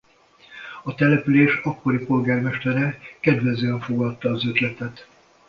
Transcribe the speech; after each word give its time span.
A 0.83 0.95
település 0.95 1.59
akkori 1.63 2.05
polgármestere 2.05 2.99
kedvezően 3.19 3.79
fogadta 3.81 4.29
az 4.29 4.45
ötletet. 4.45 5.07